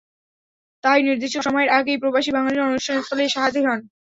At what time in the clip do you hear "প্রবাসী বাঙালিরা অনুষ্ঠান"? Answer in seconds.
2.01-2.97